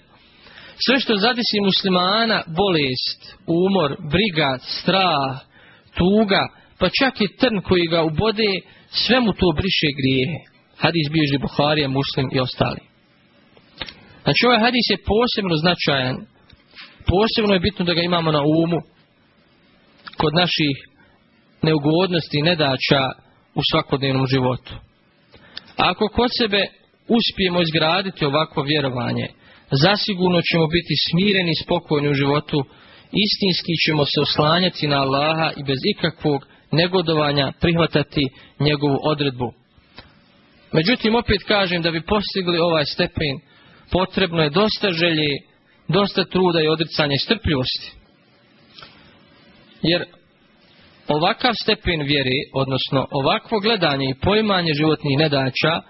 [0.87, 5.33] Sve što zadesi muslimana, bolest, umor, briga, strah,
[5.99, 6.43] tuga,
[6.79, 8.51] pa čak i trn koji ga ubode,
[8.91, 10.39] sve mu to briše grijehe.
[10.77, 12.90] Hadis bježi Buharija, Muslim i ostali.
[14.23, 16.17] Znači ovaj hadis je posebno značajan,
[17.13, 18.81] posebno je bitno da ga imamo na umu
[20.17, 20.77] kod naših
[21.63, 23.03] neugodnosti i nedaća
[23.55, 24.75] u svakodnevnom životu.
[25.77, 26.61] ako kod sebe
[27.09, 29.27] uspijemo izgraditi ovakvo vjerovanje,
[29.71, 32.65] zasigurno ćemo biti smireni i spokojni u životu,
[33.25, 38.23] istinski ćemo se oslanjati na Allaha i bez ikakvog negodovanja prihvatati
[38.61, 39.53] njegovu odredbu.
[40.73, 43.35] Međutim, opet kažem da bi postigli ovaj stepen,
[43.93, 45.29] potrebno je dosta želje,
[45.89, 47.93] dosta truda i odricanja i strpljivosti.
[49.83, 50.05] Jer
[51.09, 55.81] ovakav stepen vjere, odnosno ovakvo gledanje i poimanje životnih nedaća,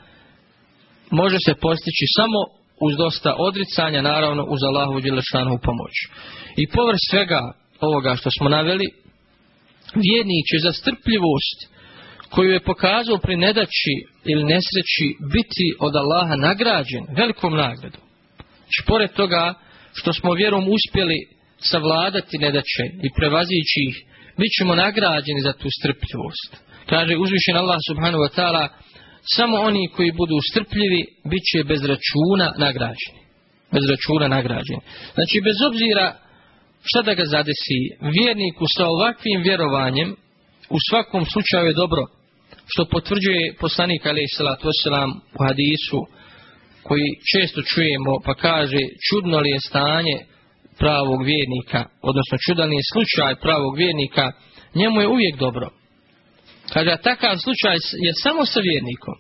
[1.11, 2.41] može se postići samo
[2.81, 5.95] uz dosta odricanja, naravno uz Allahu Đelešanu pomoć.
[6.57, 7.41] I povrh svega
[7.81, 8.87] ovoga što smo naveli,
[9.95, 11.59] vjernik će za strpljivost
[12.31, 18.03] koju je pokazao pri nedaći ili nesreći biti od Allaha nagrađen velikom nagradom.
[18.37, 19.55] Znači, pored toga
[19.93, 21.19] što smo vjerom uspjeli
[21.59, 23.97] savladati nedaće i prevazići ih
[24.39, 26.51] bit ćemo nagrađeni za tu strpljivost.
[26.91, 28.69] Kaže uzvišen Allah subhanahu wa ta'ala,
[29.37, 33.21] samo oni koji budu strpljivi, bit će bez računa nagrađeni.
[33.75, 34.83] Bez računa nagrađeni.
[35.15, 36.07] Znači, bez obzira
[36.89, 37.81] šta da ga zadesi,
[38.17, 40.09] vjerniku sa ovakvim vjerovanjem,
[40.77, 42.03] u svakom slučaju je dobro,
[42.73, 46.01] što potvrđuje poslanik alaih salatu wasalam u hadisu,
[46.83, 50.17] koji često čujemo, pa kaže, čudno li je stanje
[50.79, 54.33] pravog vjernika, odnosno čudan je slučaj pravog vjernika,
[54.75, 55.67] njemu je uvijek dobro.
[56.73, 59.15] Kaže, takav slučaj je samo sa vjernikom.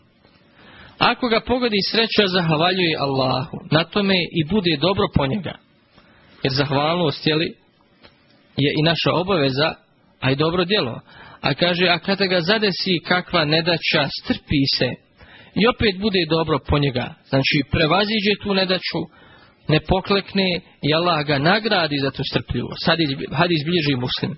[0.98, 3.56] Ako ga pogodi sreća, zahvaljuje Allahu.
[3.70, 5.54] Na tome i bude dobro po njega.
[6.42, 7.34] jer zahvalnost je,
[8.56, 9.74] je i naša obaveza,
[10.20, 11.00] a i dobro djelo.
[11.40, 14.88] A kaže, a kada ga zadesi kakva nedaća, strpi se
[15.54, 17.14] i opet bude dobro po njega.
[17.28, 19.00] Znači, prevaziđe tu nedaću,
[19.68, 22.86] ne poklekne i Allah ga nagradi za tu strpljivost.
[23.32, 24.32] Hadis bilježi muslim.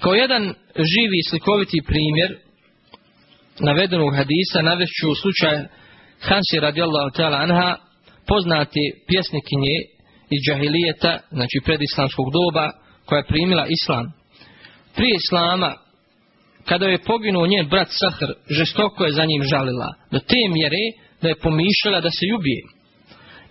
[0.00, 0.42] Kao jedan
[0.92, 2.36] živi slikoviti primjer
[3.60, 5.56] navedenog hadisa navešću slučaj
[6.20, 7.76] Hansi radijallahu ta'ala anha,
[8.26, 9.76] poznati pjesnikinje
[10.34, 12.70] iz džahilijeta, znači predislamskog doba,
[13.04, 14.12] koja je primila islam.
[14.96, 15.74] Prije islama,
[16.68, 20.84] kada je poginuo njen brat Sahr, žestoko je za njim žalila, do te mjere
[21.22, 22.62] da je pomišljala da se ubije.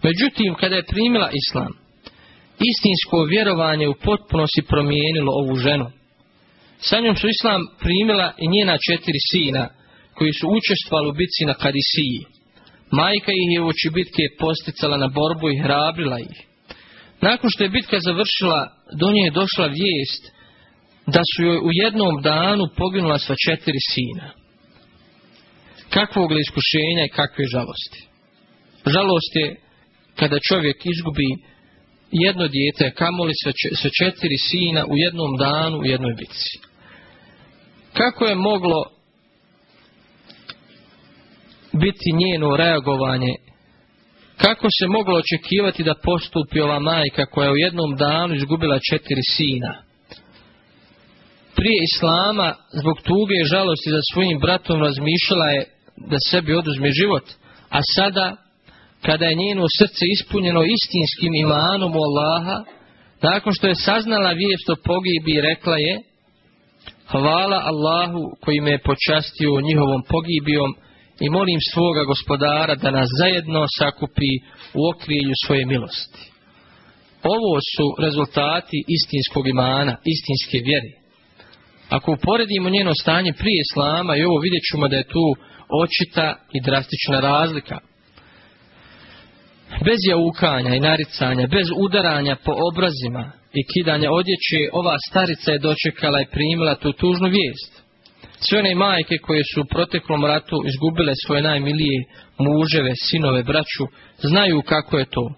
[0.03, 1.71] Međutim, kada je primila islam,
[2.69, 5.87] istinsko vjerovanje u potpunosti promijenilo ovu ženu.
[6.77, 9.69] Sa njom su islam primila i njena četiri sina,
[10.13, 12.19] koji su učestvovali u bitci na Kadisiji.
[12.91, 16.37] Majka ih je u oči bitke posticala na borbu i hrabrila ih.
[17.21, 18.61] Nakon što je bitka završila,
[18.99, 20.23] do nje je došla vijest
[21.07, 24.29] da su joj u jednom danu poginula sva četiri sina.
[25.89, 28.01] Kakvog li iskušenja i kakve žalosti?
[28.85, 29.55] Žalost je
[30.15, 31.29] kada čovjek izgubi
[32.11, 33.33] jedno dijete, kamoli
[33.75, 36.59] sve četiri sina u jednom danu u jednoj bitci.
[37.93, 38.83] Kako je moglo
[41.73, 43.35] biti njeno reagovanje
[44.37, 49.21] kako se moglo očekivati da postupi ova majka koja je u jednom danu izgubila četiri
[49.29, 49.84] sina?
[51.55, 55.61] Prije Islama, zbog tuge i žalosti za svojim bratom, razmišljala je
[56.11, 57.25] da sebi oduzme život,
[57.69, 58.35] a sada,
[59.05, 62.57] kada je njeno srce ispunjeno istinskim imanom u Allaha,
[63.21, 65.93] nakon što je saznala vijest o pogibi, rekla je,
[67.11, 70.71] hvala Allahu koji me je počastio njihovom pogibijom,
[71.19, 74.33] i molim svoga gospodara da nas zajedno sakupi
[74.73, 76.23] u okrilju svoje milosti.
[77.23, 81.04] Ovo su rezultati istinskog imana, istinske vjere.
[81.89, 85.35] Ako uporedimo njeno stanje prije Islama i ovo vidjet ćemo da je tu
[85.83, 87.79] očita i drastična razlika.
[89.85, 96.21] Bez jaukanja i naricanja, bez udaranja po obrazima i kidanja odjeće, ova starica je dočekala
[96.21, 97.85] i primila tu tužnu vijest.
[98.39, 102.03] Sve one majke koje su u proteklom ratu izgubile svoje najmilije
[102.37, 103.85] muževe, sinove, braću,
[104.17, 105.33] znaju kako je to.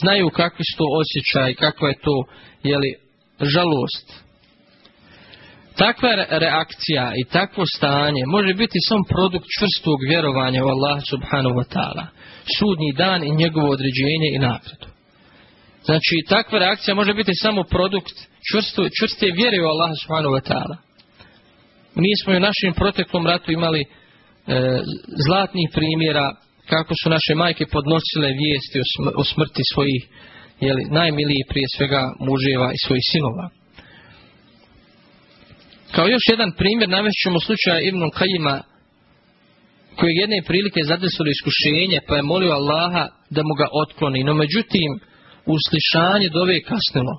[0.00, 2.24] Znaju kakvi su to osjećaj, kako je to,
[2.62, 2.94] jeli,
[3.40, 4.25] žalost.
[5.76, 11.66] Takva reakcija i takvo stanje može biti sam produkt čvrstog vjerovanja u Allah subhanahu wa
[11.74, 12.04] ta'ala.
[12.58, 14.86] Sudnji dan i njegovo određenje i nagradu.
[15.84, 18.16] Znači, takva reakcija može biti samo produkt
[18.98, 20.76] čvrste vjere u Allah subhanahu wa ta'ala.
[21.94, 23.86] Mi smo u našem proteklom ratu imali e,
[25.26, 26.26] zlatnih primjera
[26.72, 28.76] kako su naše majke podnosile vijesti
[29.20, 30.02] o, smrti svojih
[30.60, 33.46] jeli, najmilijih prije svega muževa i svojih sinova.
[35.94, 38.56] Kao još jedan primjer navešćemo slučaja Ibn Kajima
[39.98, 44.24] koji jedne prilike zadesilo iskušenje pa je molio Allaha da mu ga otkloni.
[44.24, 44.90] No međutim,
[45.54, 47.14] uslišanje dove je kasnilo.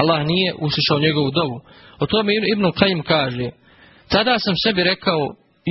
[0.00, 1.56] Allah nije uslišao njegovu dovu.
[2.02, 3.48] O tome Ibn Kajim kaže
[4.12, 5.22] tada sam sebi rekao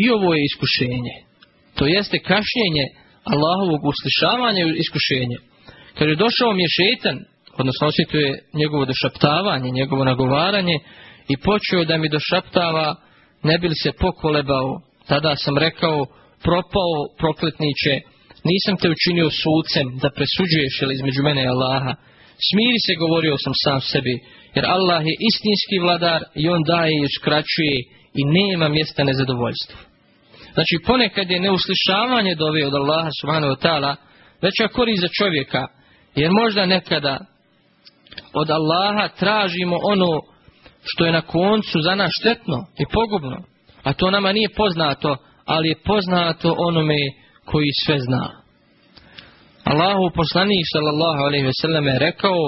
[0.01, 1.15] i ovo je iskušenje.
[1.75, 2.85] To jeste kašnjenje
[3.33, 5.37] Allahovog uslišavanja i iskušenje.
[5.97, 7.17] Kad je došao mi je šetan,
[7.61, 10.77] odnosno osjetio je njegovo došaptavanje, njegovo nagovaranje
[11.31, 12.95] i počeo da mi došaptava
[13.43, 14.81] ne bi li se pokolebao.
[15.07, 16.05] Tada sam rekao,
[16.47, 17.93] propao prokletniče,
[18.49, 21.93] nisam te učinio sucem da presuđuješ ili između mene i Allaha.
[22.47, 24.15] Smiri se, govorio sam sam sebi,
[24.55, 27.75] jer Allah je istinski vladar i on daje i uskraćuje
[28.19, 29.77] i nema mjesta nezadovoljstvu.
[30.53, 33.95] Znači ponekad je neuslišavanje dove od Allaha subhanahu wa ta'ala
[34.41, 35.67] veća korist za čovjeka,
[36.15, 37.17] jer možda nekada
[38.33, 40.30] od Allaha tražimo ono
[40.83, 43.37] što je na koncu za nas štetno i pogubno,
[43.83, 47.01] a to nama nije poznato, ali je poznato onome
[47.45, 48.41] koji sve zna.
[49.63, 52.41] Allahu poslanik sallallahu alejhi ve sellem je rekao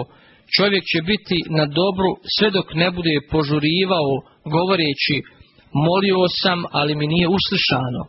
[0.58, 4.12] čovjek će biti na dobru sve dok ne bude požurivao
[4.46, 5.18] govoreći
[5.86, 8.02] molio sam, ali mi nije uslišano.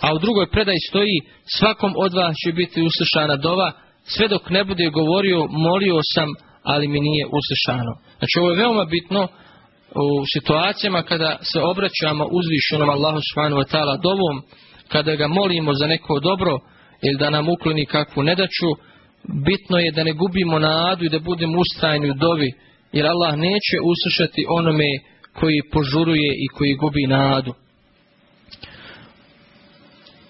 [0.00, 1.16] A u drugoj predaji stoji,
[1.58, 3.72] svakom od vas će biti uslišana dova,
[4.04, 6.28] sve dok ne bude govorio, molio sam,
[6.66, 7.92] ali mi nije uslišano.
[8.18, 9.28] Znači ovo je veoma bitno
[9.94, 14.36] u situacijama kada se obraćamo uzvišenom Allahu subhanahu wa ta'ala dovom,
[14.88, 16.58] kada ga molimo za neko dobro
[17.02, 18.70] ili da nam ukloni kakvu nedaću,
[19.46, 22.50] bitno je da ne gubimo nadu i da budemo ustrajni u dovi,
[22.92, 24.90] jer Allah neće uslišati onome
[25.32, 27.54] koji požuruje i koji gubi nadu.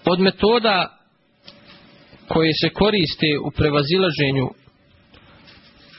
[0.05, 0.99] Od metoda
[2.29, 4.47] koje se koriste u prevazilaženju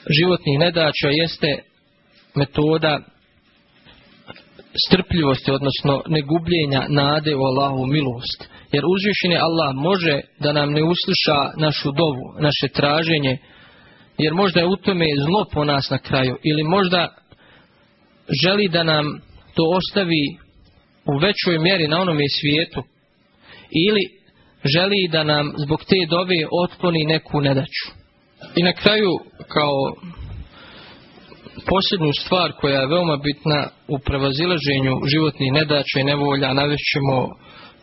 [0.08, 1.62] životnih nedaća jeste
[2.34, 3.00] metoda
[4.86, 8.48] strpljivosti, odnosno negubljenja nade u Allahu milost.
[8.72, 13.38] Jer uzvišeni Allah može da nam ne usluša našu dovu, naše traženje,
[14.18, 17.08] jer možda je u tome zlo po nas na kraju, ili možda
[18.44, 19.20] želi da nam
[19.54, 20.24] to ostavi
[21.06, 22.82] u većoj mjeri na onome svijetu,
[23.86, 24.04] ili
[24.64, 27.97] želi da nam zbog te dove otkloni neku nedaću.
[28.56, 29.10] I na kraju,
[29.48, 29.76] kao
[31.70, 37.16] posljednju stvar koja je veoma bitna u prevazilaženju životnih nedaća i nevolja navešćemo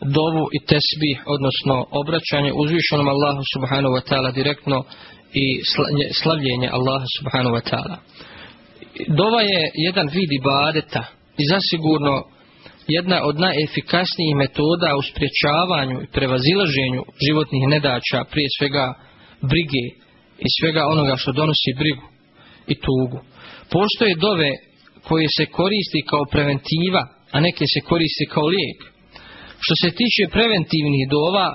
[0.00, 4.84] dovu i tesbih, odnosno obraćanje uzvišenom Allahu subhanahu wa ta'ala direktno
[5.44, 5.46] i
[6.22, 7.96] slavljenje Allaha subhanahu wa ta'ala.
[9.20, 11.04] Dova je jedan vid ibadeta
[11.40, 12.14] i zasigurno
[12.96, 18.86] jedna od najefikasnijih metoda u spriječavanju i prevazilaženju životnih nedaća, prije svega
[19.52, 19.84] brige
[20.44, 22.06] i svega onoga što donosi brigu
[22.72, 23.18] i tugu.
[23.76, 24.50] Postoje dove
[25.08, 27.02] koje se koristi kao preventiva,
[27.34, 28.78] a neke se koristi kao lijek.
[29.64, 31.48] Što se tiče preventivnih dova,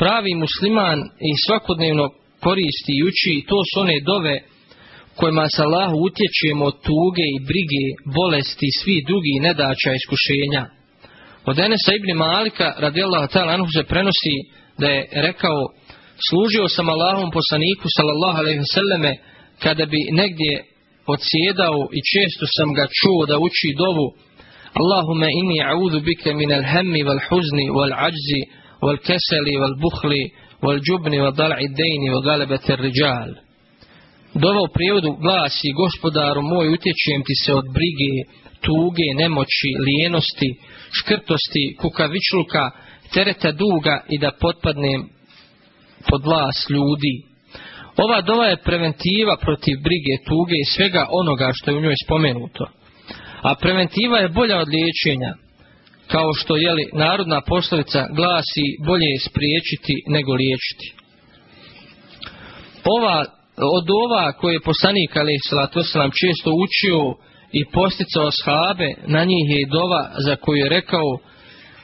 [0.00, 0.98] pravi musliman
[1.30, 2.04] i svakodnevno
[2.46, 4.36] koristi i uči, to su one dove
[5.20, 7.84] kojima se Allahu utječemo od tuge i brige,
[8.18, 10.62] bolesti i svi drugi nedača i iskušenja.
[11.50, 14.36] Od Enesa ibn Malika radijallahu ta'ala anhu se prenosi
[14.80, 15.58] da je rekao
[16.28, 19.12] služio sam Allahom poslaniku sallallahu alaihi selleme
[19.62, 20.52] kada bi negdje
[21.14, 24.08] odsjedao i često sam ga čuo da uči dovu.
[24.80, 28.40] Allahume inni a'udhu bike min al-hammi wal-huzni wal-ajzi
[28.84, 30.22] wal-keseli wal-buhli
[30.64, 33.30] wal-džubni wal-dal'i dejni wal-galebete rijal.
[34.42, 38.12] Dova u prijevodu glasi gospodaru moj utječujem ti se od brige,
[38.64, 40.50] tuge, nemoći, lijenosti,
[40.98, 42.70] škrtosti, kukavičluka,
[43.14, 45.00] tereta duga i da potpadnem
[46.10, 47.14] pod vlas ljudi.
[47.96, 52.64] Ova dova je preventiva protiv brige, tuge i svega onoga što je u njoj spomenuto.
[53.42, 55.32] A preventiva je bolja od liječenja.
[56.06, 60.86] Kao što je li narodna poslovica glasi bolje je spriječiti nego liječiti.
[62.96, 63.24] Ova,
[63.78, 65.34] od ova koje je poslanik ali
[65.94, 67.00] nam često učio
[67.52, 71.08] i posticao shabe, na njih je i dova za koju je rekao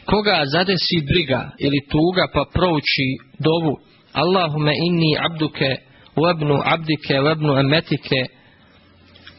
[0.04, 3.08] koga zadesi briga ili tuga pa prouči
[3.38, 3.74] dovu
[4.14, 5.78] Allahume inni abduke
[6.16, 8.08] وابن عبدك وابن أمتك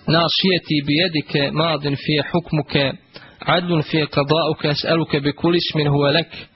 [0.07, 2.93] ناصيتي بيدك ماض في حكمك
[3.41, 6.47] عدل في قضاؤك أسألك بكل اسم هو لك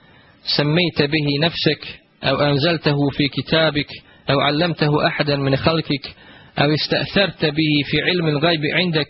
[0.57, 3.88] سميت به نفسك أو أنزلته في كتابك
[4.30, 6.16] أو علمته أحدا من خلقك
[6.59, 9.09] أو استأثرت به في علم الغيب عندك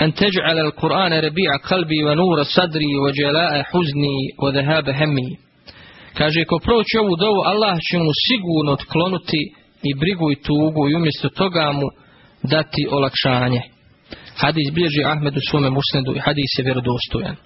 [0.00, 5.45] أن تجعل القرآن ربيع قلبي ونور صدري وجلاء حزني وذهاب همي
[6.18, 9.42] Kaže, ko proći ovu dovu, Allah će mu sigurno otkloniti
[9.88, 11.86] i brigu i tugu i umjesto toga mu
[12.42, 13.62] dati olakšanje.
[14.42, 17.36] Hadis bilježi Ahmed u svome musnedu i hadis je vjerodostojan.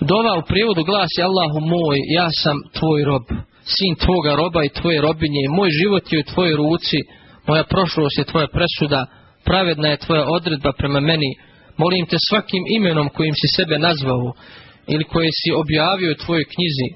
[0.00, 3.26] Dova u prijevodu glasi Allahu moj, ja sam tvoj rob,
[3.76, 6.98] sin tvoga roba i tvoje robinje, moj život je u tvojoj ruci,
[7.48, 9.06] moja prošlost je tvoja presuda,
[9.44, 11.30] pravedna je tvoja odredba prema meni,
[11.76, 14.32] molim te svakim imenom kojim si sebe nazvao
[14.88, 16.88] ili koje si objavio u tvojoj knjizi,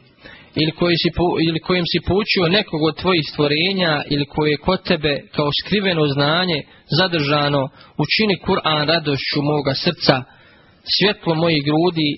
[0.63, 1.11] ili, koji si,
[1.49, 6.05] ili kojim si poučio nekog od tvojih stvorenja ili koje je kod tebe kao skriveno
[6.17, 6.59] znanje
[6.99, 7.63] zadržano,
[8.05, 10.17] učini Kur'an radošću moga srca,
[10.97, 12.11] svjetlo mojih grudi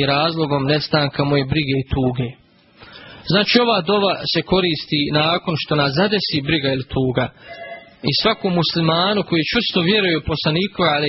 [0.00, 2.28] i razlogom nestanka moje brige i tuge.
[3.32, 7.26] Znači ova dova se koristi nakon što nas zadesi briga ili tuga.
[8.10, 11.08] I svakom muslimanu koji čusto vjeruje u poslaniku, ali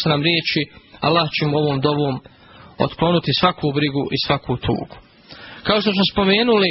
[0.00, 0.60] se nam riječi,
[1.00, 2.14] Allah će mu ovom dovom
[2.78, 4.96] otkloniti svaku brigu i svaku tugu.
[5.62, 6.70] Kao što smo spomenuli,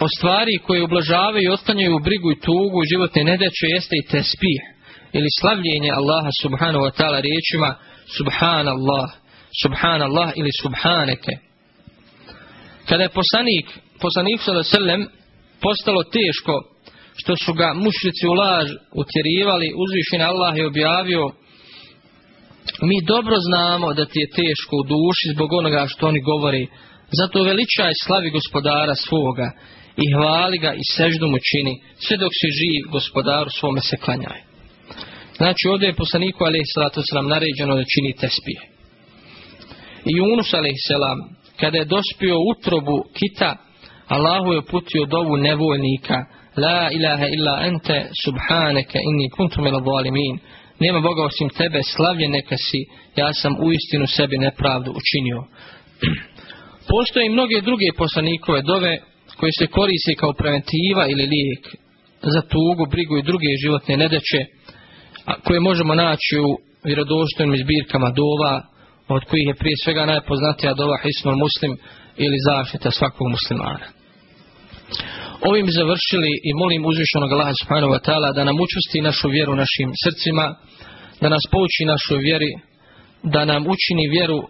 [0.00, 4.60] o stvari koje ublažavaju i otklanjaju brigu i tugu i životne nedeće jeste i tespih
[5.12, 7.70] ili slavljenje Allaha subhanahu wa ta'ala riječima
[8.16, 9.06] subhanallah,
[9.62, 11.32] subhanallah ili subhaneke.
[12.88, 13.66] Kada je poslanik,
[14.00, 15.06] poslanik sallam
[15.60, 16.54] postalo teško
[17.20, 18.68] što su ga mušrici u laž
[19.02, 21.22] utjerivali, uzvišen Allah je objavio
[22.82, 26.66] mi dobro znamo da ti je teško u duši zbog onoga što oni govori
[27.18, 29.50] zato veličaj slavi gospodara svoga
[29.96, 31.74] i hvali ga i seždu mu čini,
[32.04, 34.40] sve dok se živi gospodaru svome se klanjaj.
[35.36, 37.28] Znači ovdje je poslaniku a.s.
[37.28, 38.60] naređeno da čini tespije.
[40.04, 40.88] I Yunus a.s.
[41.60, 43.56] kada je dospio utrobu kita,
[44.08, 46.24] Allahu je putio dovu nevoljnika,
[46.56, 50.38] La ilaha illa ente subhaneke inni kuntu zalimin.
[50.80, 52.80] Nema Boga osim tebe, slavljen neka si,
[53.16, 55.44] ja sam uistinu sebi nepravdu učinio.
[56.92, 58.98] Postoje i mnoge druge poslanikove dove
[59.36, 61.62] koje se koriste kao preventiva ili lijek
[62.22, 64.40] za tugu, brigu i druge životne nedeće
[65.44, 66.48] koje možemo naći u
[66.84, 68.62] vjerodostojnim zbirkama dova
[69.08, 71.72] od kojih je prije svega najpoznatija dova Hisnul Muslim
[72.16, 73.86] ili zaštita svakog muslimana.
[75.40, 79.88] Ovim završili i molim uzvišenog Allaha subhanahu wa ta'ala da nam učusti našu vjeru našim
[80.04, 80.54] srcima,
[81.20, 82.52] da nas pouči našoj vjeri,
[83.22, 84.46] da nam učini vjeru e,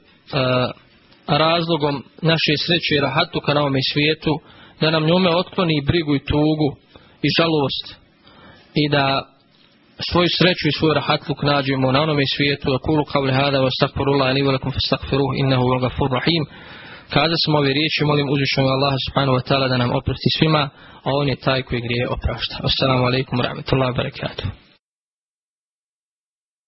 [1.26, 4.32] razlogom naše sreće i rahatuka na ovome svijetu,
[4.80, 6.68] da nam njome otkloni brigu i tugu
[7.26, 7.86] i žalost
[8.74, 9.04] i da
[10.10, 12.78] svoju sreću i svoj rahatluk nađemo na onome svijetu.
[12.82, 16.44] Kulu kavli hada wa stakfirullah ili velakum fastakfiruh innahu gafur rahim
[17.14, 20.62] kada smo ove riječi molim uzvišenog Allaha subhanahu wa ta'ala da nam oprosti svima
[21.06, 22.54] a on je taj koji grije oprašta.
[22.70, 24.65] Assalamu alaikum wa rahmatullahi wa barakatuh.